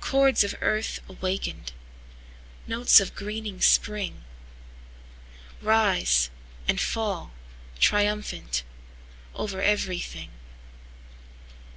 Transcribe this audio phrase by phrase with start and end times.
[0.00, 1.70] Chords of earth awakened,
[2.66, 4.24] Notes of greening spring,
[5.62, 6.28] Rise
[6.66, 7.30] and fall
[7.78, 8.64] triumphantOver
[9.62, 10.32] every thing.